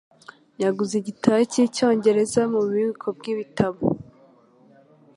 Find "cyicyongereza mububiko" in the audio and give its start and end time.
1.51-3.07